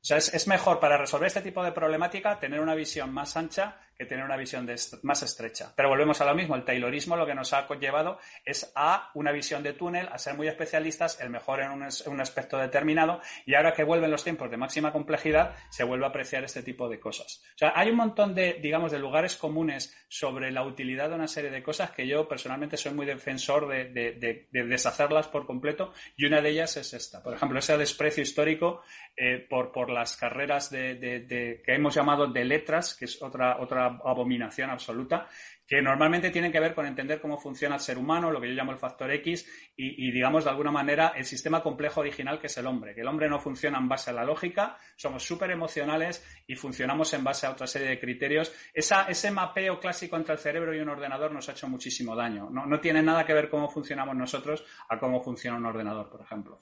[0.00, 3.80] O sea, es, mejor para resolver este tipo de problemática tener una visión más ancha
[3.96, 4.68] que tener una visión
[5.02, 5.72] más estrecha.
[5.74, 9.32] Pero volvemos a lo mismo, el Taylorismo lo que nos ha llevado es a una
[9.32, 13.72] visión de túnel, a ser muy especialistas, el mejor en un, aspecto determinado, y ahora
[13.72, 17.42] que vuelven los tiempos de máxima complejidad, se vuelve a apreciar este tipo de cosas.
[17.54, 21.28] O sea, hay un montón de, digamos, de lugares comunes sobre la utilidad de una
[21.28, 26.40] serie de cosas que yo personalmente soy muy defensor de, deshacerlas por completo, y una
[26.40, 27.22] de ellas es esta.
[27.22, 28.82] Por ejemplo, ese desprecio histórico
[29.16, 34.70] eh, por, por las carreras que hemos llamado de letras, que es otra, otra abominación
[34.70, 35.28] absoluta,
[35.66, 38.54] que normalmente tienen que ver con entender cómo funciona el ser humano, lo que yo
[38.54, 39.46] llamo el factor X,
[39.76, 43.08] y, digamos de alguna manera el sistema complejo original que es el hombre, que el
[43.08, 47.46] hombre no funciona en base a la lógica, somos súper emocionales y funcionamos en base
[47.46, 48.52] a otra serie de criterios.
[48.72, 52.48] ese mapeo clásico entre el cerebro y un ordenador nos ha hecho muchísimo daño.
[52.50, 56.20] No, no tiene nada que ver cómo funcionamos nosotros a cómo funciona un ordenador, por
[56.20, 56.60] ejemplo.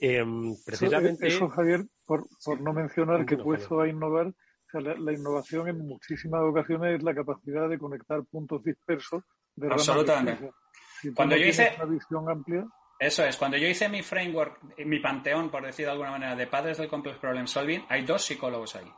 [0.00, 1.28] Em, precisamente.
[1.28, 2.26] Eso, Javier, por,
[2.60, 4.32] no mencionar que puesto a innovar
[4.74, 9.22] la, innovación en muchísimas ocasiones es la capacidad de conectar puntos dispersos
[9.56, 10.50] de Absolutamente.
[11.14, 12.66] cuando yo hice una visión amplia.
[12.98, 16.46] Eso es, cuando yo hice mi framework, mi panteón, por decir de alguna manera, de
[16.46, 18.92] padres del complex problem solving, hay dos psicólogos ahí.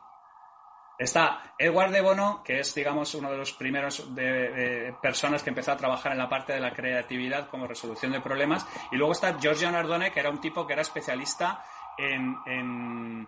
[0.99, 5.71] Está Edward de Bono, que es, digamos, uno de los primeros de, personas que empezó
[5.71, 8.67] a trabajar en la parte de la creatividad como resolución de problemas.
[8.91, 11.63] Y luego está Giorgio Nardone, que era un tipo que era especialista
[11.97, 13.27] en, en,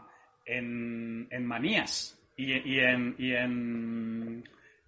[1.31, 4.43] en manías y, en, y en,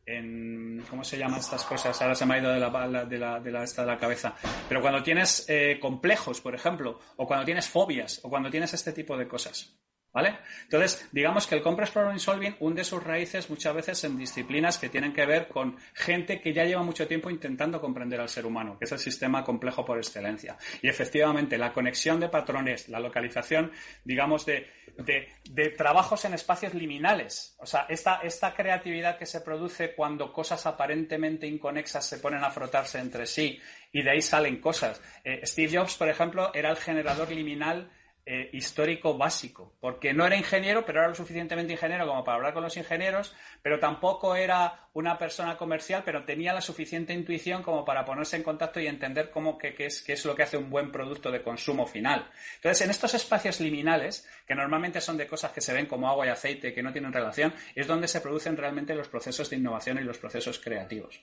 [0.05, 2.01] en, ¿Cómo se llaman estas cosas?
[2.01, 4.35] Ahora se me ha ido de la, de la, de la, esta de la cabeza.
[4.67, 8.93] Pero cuando tienes eh, complejos, por ejemplo, o cuando tienes fobias, o cuando tienes este
[8.93, 9.77] tipo de cosas.
[10.25, 14.89] Entonces, digamos que el Complex Problem Solving hunde sus raíces muchas veces en disciplinas que
[14.89, 18.77] tienen que ver con gente que ya lleva mucho tiempo intentando comprender al ser humano,
[18.79, 20.57] que es el sistema complejo por excelencia.
[20.81, 23.71] Y efectivamente, la conexión de patrones, la localización,
[24.03, 27.55] digamos, de, de, trabajos en espacios liminales.
[27.59, 32.51] O sea, esta, esta creatividad que se produce cuando cosas aparentemente inconexas se ponen a
[32.51, 33.59] frotarse entre sí
[33.91, 35.01] y de ahí salen cosas.
[35.23, 37.91] Eh, Steve Jobs, por ejemplo, era el generador liminal
[38.29, 42.53] eh, histórico básico, porque no era ingeniero, pero era lo suficientemente ingeniero como para hablar
[42.53, 47.85] con los ingenieros, pero tampoco era una persona comercial, pero tenía la suficiente intuición como
[47.85, 50.69] para ponerse en contacto y entender cómo qué es, qué es lo que hace un
[50.69, 52.29] buen producto de consumo final.
[52.55, 56.25] Entonces, en estos espacios liminales, que normalmente son de cosas que se ven como agua
[56.25, 59.99] y aceite, que no tienen relación, es donde se producen realmente los procesos de innovación
[59.99, 61.21] y los procesos creativos.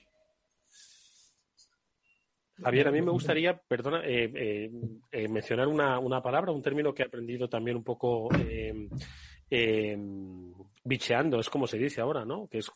[2.63, 4.71] Javier, a mí me gustaría, perdona, eh, eh,
[5.11, 8.29] eh, mencionar una, una, palabra, un término que he aprendido también un poco
[10.83, 12.47] bicheando, es como se dice ahora, ¿no?
[12.47, 12.69] Que es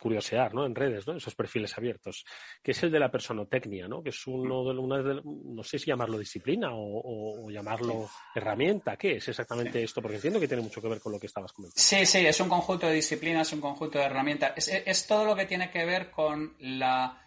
[0.00, 0.66] curiosear, ¿no?
[0.66, 1.16] En redes, ¿no?
[1.16, 2.24] Esos perfiles abiertos,
[2.62, 4.02] que es el de la personotecnia, ¿no?
[4.02, 8.96] Que es uno de, una de no sé si llamarlo disciplina o, llamarlo herramienta.
[8.96, 10.02] ¿Qué es exactamente esto?
[10.02, 11.80] Porque entiendo que tiene mucho que ver con lo que estabas comentando.
[11.80, 14.68] Sí, sí, es un conjunto de disciplinas, un conjunto de herramientas.
[14.68, 17.22] es todo lo que tiene que ver con la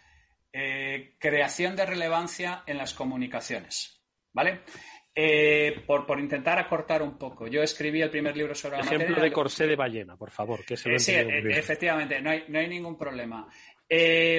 [0.58, 4.00] eh, creación de relevancia en las comunicaciones.
[4.32, 4.62] ¿Vale?
[5.14, 7.46] Eh, por, intentar acortar un poco.
[7.46, 10.64] Yo escribí el primer libro sobre la Ejemplo de corsé de ballena, por favor.
[10.64, 13.46] Que se eh, sí, efectivamente, no hay, no hay, ningún problema.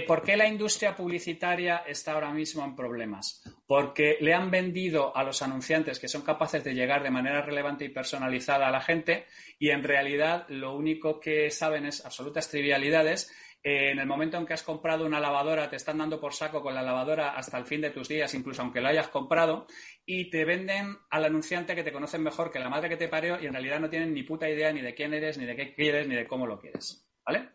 [0.07, 3.43] ¿Por qué la industria publicitaria está ahora mismo en problemas?
[3.67, 7.85] Porque le han vendido a los anunciantes que son capaces de llegar de manera relevante
[7.85, 9.27] y personalizada a la gente
[9.59, 13.31] y en realidad lo único que saben es absolutas trivialidades
[13.69, 16.61] eh, en el momento en que has comprado una lavadora, te están dando por saco
[16.61, 19.67] con la lavadora hasta el fin de tus días, incluso aunque lo hayas comprado,
[20.05, 23.37] y te venden al anunciante que te conocen mejor que la madre que te parió
[23.41, 25.73] y en realidad no tienen ni puta idea ni de quién eres, ni de qué
[25.75, 27.09] quieres, ni de cómo lo quieres.
[27.25, 27.49] ¿Vale?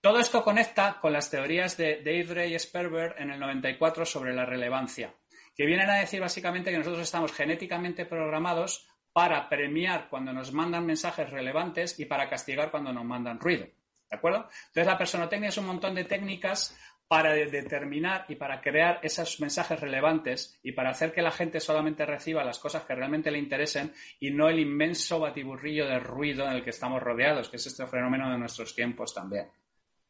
[0.00, 4.46] Todo esto conecta con las teorías de Dave Ray Sperber en el 94 sobre la
[4.46, 5.14] relevancia.
[5.54, 10.86] que vienen a decir básicamente que nosotros estamos genéticamente programados para premiar cuando nos mandan
[10.86, 13.66] mensajes relevantes y para castigar cuando nos mandan ruido.
[14.14, 14.48] ¿De acuerdo?
[14.68, 19.80] Entonces, la personotecnia es un montón de técnicas para determinar y para crear esos mensajes
[19.80, 23.92] relevantes y para hacer que la gente solamente reciba las cosas que realmente le interesen
[24.20, 27.88] y no el inmenso batiburrillo de ruido en el que estamos rodeados, que es este
[27.88, 29.48] fenómeno de nuestros tiempos también.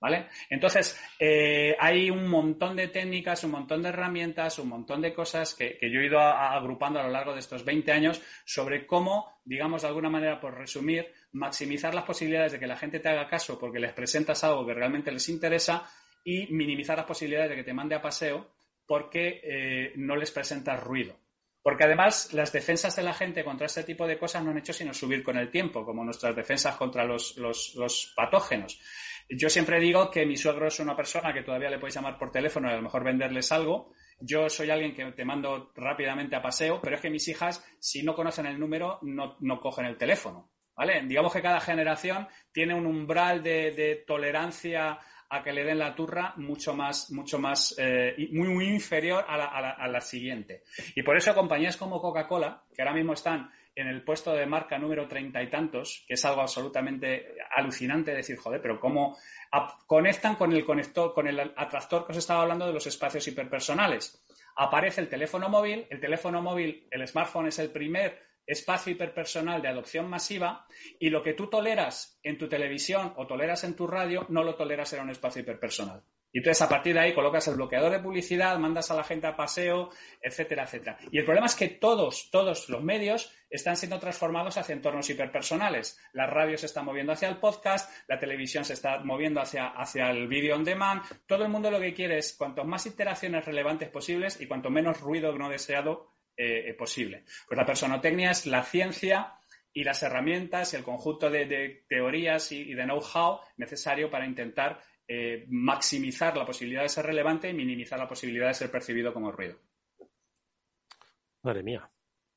[0.05, 0.27] ¿Vale?
[0.51, 5.55] Entonces, eh, hay un montón de técnicas, un montón de herramientas, un montón de cosas
[5.55, 9.81] que, yo he ido agrupando a lo largo de estos 20 años sobre cómo, digamos,
[9.81, 13.59] de alguna manera, por resumir, maximizar las posibilidades de que la gente te haga caso
[13.59, 15.91] porque les presentas algo que realmente les interesa
[16.23, 18.47] y minimizar las posibilidades de que te mande a paseo
[18.85, 21.17] porque eh, no les presentas ruido.
[21.63, 24.75] Porque además las defensas de la gente contra este tipo de cosas no han hecho
[24.75, 28.79] sino subir con el tiempo, como nuestras defensas contra los, los patógenos.
[29.29, 32.31] Yo siempre digo que mi suegro es una persona que todavía le puedes llamar por
[32.31, 33.93] teléfono y a lo mejor venderles algo.
[34.21, 38.03] Yo soy alguien que te mando rápidamente a paseo, pero es que mis hijas, si
[38.03, 40.51] no conocen el número, no, cogen el teléfono.
[40.77, 41.03] ¿Vale?
[41.07, 44.99] Digamos que cada generación tiene un umbral de, tolerancia
[45.31, 49.37] a que le den la turra mucho más, mucho más, eh, muy, muy inferior a
[49.37, 50.65] la, a la siguiente.
[50.97, 54.79] Y por eso compañías como Coca-Cola, que ahora mismo están en el puesto de marca
[54.79, 59.19] número treinta y tantos, que es algo absolutamente alucinante decir, joder, pero cómo
[59.87, 64.25] conectan con el conector, con el atractor que os estaba hablando de los espacios hiperpersonales.
[64.57, 69.69] Aparece el teléfono móvil, el teléfono móvil, el smartphone es el primer espacio hiperpersonal de
[69.69, 70.67] adopción masiva
[71.01, 74.55] y lo que tú toleras en tu televisión o toleras en tu radio no lo
[74.55, 76.05] toleras en un espacio hiperpersonal.
[76.35, 79.29] Y entonces a partir de ahí colocas el bloqueador de publicidad, mandas a la gente
[79.29, 80.99] a paseo, etcétera, etcétera.
[81.13, 85.97] Y el problema es que todos, todos los medios están siendo transformados hacia entornos hiperpersonales.
[86.13, 90.11] La radio se está moviendo hacia el podcast, la televisión se está moviendo hacia, hacia
[90.11, 91.03] el video on demand.
[91.25, 95.01] Todo el mundo lo que quiere es cuanto más interacciones relevantes posibles y cuanto menos
[95.01, 97.23] ruido no deseado eh, eh, posible.
[97.47, 99.35] Pues la personotecnia es la ciencia
[99.73, 104.81] y las herramientas y el conjunto de, teorías y, y de know-how necesario para intentar
[105.07, 109.31] eh, maximizar la posibilidad de ser relevante y minimizar la posibilidad de ser percibido como
[109.31, 109.59] ruido.
[111.43, 111.91] Madre mía,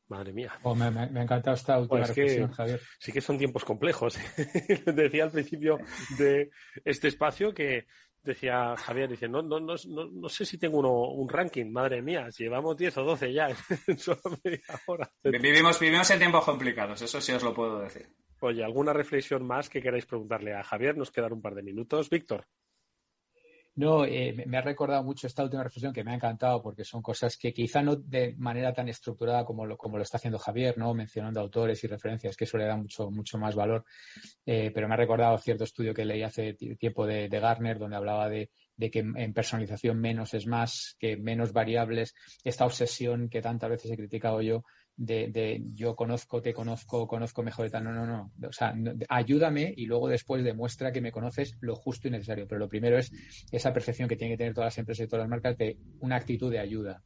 [0.08, 0.60] madre mía.
[0.63, 2.82] Oh, me, ha encantado esta última pues reflexión, Javier.
[2.99, 4.17] Sí que son tiempos complejos.
[4.86, 5.80] decía al principio
[6.17, 6.49] de
[6.84, 7.88] este espacio que
[8.21, 12.27] decía Javier, dice, no, no, no, no, sé si tengo uno, un ranking, madre mía,
[12.38, 13.47] llevamos 10 o 12 ya
[13.88, 15.10] en solo media hora.
[15.23, 18.08] Vivimos, vivimos en tiempos complicados, eso sí os lo puedo decir.
[18.39, 20.95] Oye, ¿alguna reflexión más que queráis preguntarle a Javier?
[20.95, 22.10] Nos quedan un par de minutos.
[22.10, 22.45] Víctor.
[23.78, 27.04] No, eh, me ha recordado mucho esta última reflexión que me ha encantado porque son
[27.04, 30.80] cosas que quizá no de manera tan estructurada como lo, como lo está haciendo Javier,
[30.80, 30.95] ¿no?
[30.95, 33.86] Mencionando autores y referencias, que eso le da mucho, mucho más valor.
[34.47, 38.28] Eh, pero me ha recordado cierto estudio que leí hace tiempo de, Garner donde hablaba
[38.30, 43.69] de, de que en personalización menos es más, que menos variables, esta obsesión que tantas
[43.69, 44.63] veces he criticado yo
[44.97, 47.83] de, de, yo conozco, te conozco, conozco mejor de tal.
[47.83, 48.31] No, no, no.
[48.47, 48.75] O sea,
[49.07, 52.47] ayúdame y luego después demuestra que me conoces lo justo y necesario.
[52.47, 53.12] Pero lo primero es
[53.51, 56.15] esa percepción que tienen que tener todas las empresas y todas las marcas de una
[56.15, 57.03] actitud de ayuda,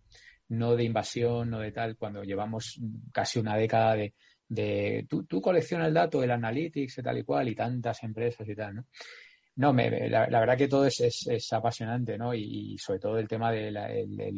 [0.48, 2.80] no de invasión, no de tal, cuando llevamos
[3.12, 4.14] casi una década de,
[4.48, 8.48] de tú, tú colecciona el dato, el analytics y tal y cual, y tantas empresas
[8.48, 8.86] y tal, ¿no?
[9.56, 12.34] No, me, la, verdad que todo es, es, apasionante, ¿no?
[12.34, 13.78] Y, sobre todo el tema del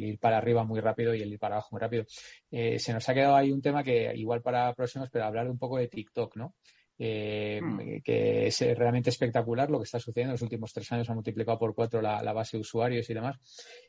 [0.02, 2.06] ir para arriba muy rápido y el ir para abajo muy rápido.
[2.49, 5.60] Eh, se nos ha quedado ahí un tema que igual para próximos, pero hablar un
[5.60, 6.56] poco de TikTok, ¿no?
[6.99, 8.01] Eh, hmm.
[8.03, 10.32] que es realmente espectacular lo que está sucediendo.
[10.32, 13.13] En los últimos tres años ha multiplicado por cuatro la, la base de usuarios y
[13.13, 13.39] demás.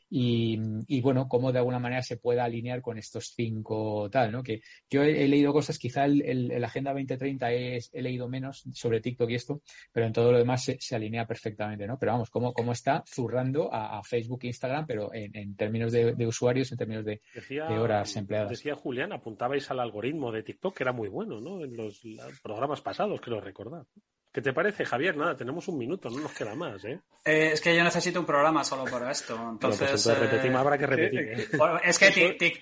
[0.09, 4.43] Y, bueno, cómo de alguna manera se pueda alinear con estos cinco tal, ¿no?
[4.43, 9.01] Que yo he, leído cosas, quizá el, el, Agenda 2030 es, he leído menos sobre
[9.01, 11.97] TikTok y esto, pero en todo lo demás se, alinea perfectamente, ¿no?
[11.99, 16.71] Pero vamos, cómo, cómo está zurrando a, Facebook e Instagram, pero en, términos de, usuarios,
[16.71, 17.21] en términos de,
[17.59, 18.51] horas empleadas.
[18.51, 21.63] Decía Julián, apuntabais al algoritmo de TikTok, que era muy bueno, ¿no?
[21.63, 22.01] En los
[22.43, 23.85] programas pasados, creo recordar.
[24.35, 25.15] ¿Qué te parece, Javier?
[25.15, 26.99] Nada, tenemos un minuto, no nos queda más, ¿eh?
[27.23, 29.33] eh es que yo necesito un programa solo por esto.
[29.61, 31.19] Pues entonces, repetimos, habrá que repetir.
[31.21, 31.47] ¿eh?
[31.85, 32.11] Es que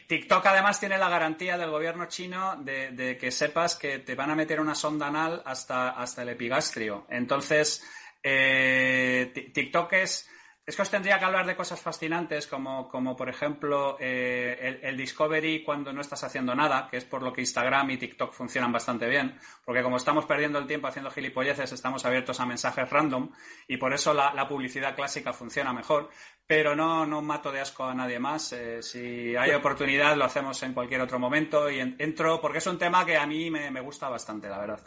[0.08, 4.36] TikTok además tiene la garantía del gobierno chino de, que sepas que te van a
[4.36, 7.08] meter una sonda anal hasta, hasta el epigastrio.
[7.10, 7.84] Entonces,
[8.22, 10.30] eh, TikTok es
[10.66, 14.96] es que os tendría que hablar de cosas fascinantes como, como por ejemplo, eh, el,
[14.96, 18.72] Discovery cuando no estás haciendo nada, que es por lo que Instagram y TikTok funcionan
[18.72, 23.30] bastante bien, porque como estamos perdiendo el tiempo haciendo gilipolleces, estamos abiertos a mensajes random
[23.68, 26.10] y por eso la, publicidad clásica funciona mejor,
[26.46, 28.54] pero no, no mato de asco a nadie más.
[28.54, 32.78] Eh, si hay oportunidad, lo hacemos en cualquier otro momento y entro, porque es un
[32.78, 34.80] tema que a mí me, gusta bastante, la verdad.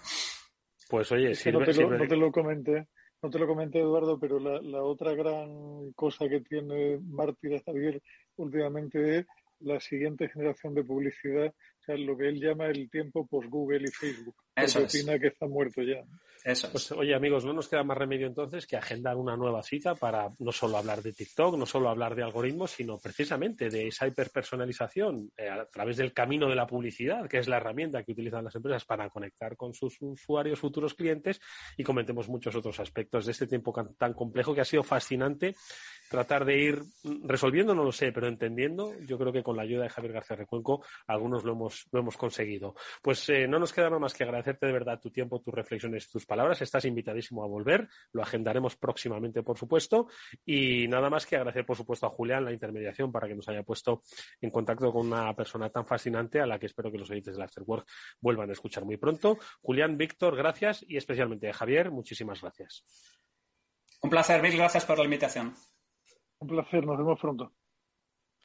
[0.88, 2.86] Pues oye, si no, te lo, no te lo comenté
[3.22, 8.02] no te lo comenté, Eduardo, pero la, otra gran cosa que tiene Mártir Javier
[8.36, 9.26] últimamente es
[9.60, 13.90] la siguiente generación de publicidad, o sea, lo que él llama el tiempo post-Google y
[13.90, 14.36] Facebook.
[14.54, 16.04] Eso porque opina que está muerto ya.
[16.46, 19.96] Eso Pues oye amigos, no nos queda más remedio entonces que agendar una nueva cita
[19.96, 24.06] para no solo hablar de TikTok, no solo hablar de algoritmos, sino precisamente de esa
[24.06, 28.44] hiperpersonalización eh, a través del camino de la publicidad, que es la herramienta que utilizan
[28.44, 31.40] las empresas para conectar con sus usuarios, futuros clientes,
[31.76, 35.56] y comentemos muchos otros aspectos de este tiempo tan complejo que ha sido fascinante
[36.08, 36.82] tratar de ir
[37.24, 40.36] resolviendo, no lo sé, pero entendiendo, yo creo que con la ayuda de Javier García
[40.36, 42.74] Recuenco, algunos lo hemos, lo hemos conseguido.
[43.02, 46.08] Pues eh, no nos queda nada más que agradecerte de verdad tu tiempo, tus reflexiones,
[46.08, 46.62] tus palabras.
[46.62, 50.08] Estás invitadísimo a volver, lo agendaremos próximamente, por supuesto,
[50.44, 53.62] y nada más que agradecer, por supuesto, a Julián la intermediación para que nos haya
[53.62, 54.02] puesto
[54.40, 57.42] en contacto con una persona tan fascinante a la que espero que los oyentes del
[57.42, 57.88] Afterwork
[58.20, 59.38] vuelvan a escuchar muy pronto.
[59.60, 62.84] Julián, Víctor, gracias y especialmente a Javier, muchísimas gracias.
[64.02, 65.54] Un placer, mil gracias por la invitación.
[66.38, 67.52] Un placer, nos vemos pronto.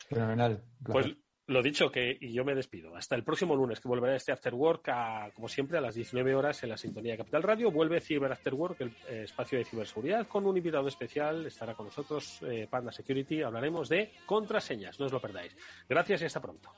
[0.08, 0.64] Fenomenal.
[0.84, 1.16] Pues
[1.52, 2.96] lo dicho, que y yo me despido.
[2.96, 6.34] Hasta el próximo lunes, que volverá este After Work, a, como siempre, a las 19
[6.34, 7.72] horas en la sintonía de Capital Radio.
[7.72, 11.46] Vuelve Cyber After Work, el eh, espacio de ciberseguridad, con un invitado especial.
[11.46, 13.42] Estará con nosotros eh, Panda Security.
[13.42, 15.00] Hablaremos de contraseñas.
[15.00, 15.56] No os lo perdáis.
[15.90, 16.70] Gracias y hasta pronto.